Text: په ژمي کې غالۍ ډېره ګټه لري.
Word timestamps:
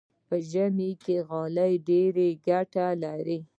په 0.27 0.35
ژمي 0.49 0.91
کې 1.03 1.15
غالۍ 1.27 1.73
ډېره 1.87 2.27
ګټه 2.47 2.87
لري. 3.03 3.39